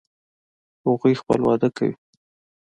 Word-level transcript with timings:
هغوی 0.85 1.19
خپل 1.21 1.39
واده 1.47 1.69
کوي 1.77 1.93